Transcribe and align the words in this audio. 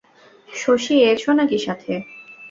শশী 0.53 0.95
এয়েছ 1.01 1.23
নাকি 1.39 1.57
সাথে? 1.57 1.93